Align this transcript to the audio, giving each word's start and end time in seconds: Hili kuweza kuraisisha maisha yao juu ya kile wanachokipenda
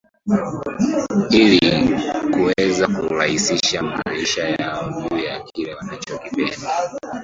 Hili 1.29 1.89
kuweza 2.33 2.87
kuraisisha 2.87 3.81
maisha 3.83 4.49
yao 4.49 4.89
juu 5.09 5.17
ya 5.17 5.39
kile 5.43 5.75
wanachokipenda 5.75 6.67